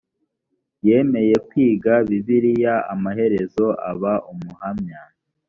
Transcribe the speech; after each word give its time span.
yemeye 0.87 1.35
kwiga 1.47 1.93
bibiliya 2.09 2.75
amaherezo 2.93 3.65
aba 3.89 4.13
umuhamya 4.31 4.99